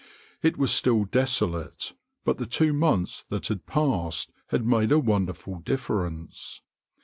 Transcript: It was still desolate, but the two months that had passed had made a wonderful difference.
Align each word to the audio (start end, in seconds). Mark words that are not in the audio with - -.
It 0.41 0.57
was 0.57 0.71
still 0.73 1.03
desolate, 1.05 1.93
but 2.25 2.39
the 2.39 2.47
two 2.47 2.73
months 2.73 3.23
that 3.29 3.49
had 3.49 3.67
passed 3.67 4.31
had 4.47 4.65
made 4.65 4.91
a 4.91 4.97
wonderful 4.97 5.59
difference. 5.59 6.63